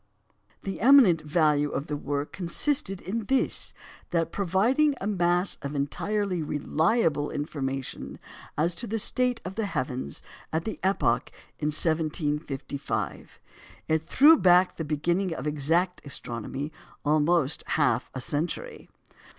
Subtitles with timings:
[0.63, 3.71] The eminent value of the work consisted in this,
[4.09, 8.17] that by providing a mass of entirely reliable information
[8.57, 11.29] as to the state of the heavens at the epoch
[11.59, 13.39] 1755,
[13.87, 16.71] it threw back the beginning of exact astronomy
[17.05, 18.89] almost half a century.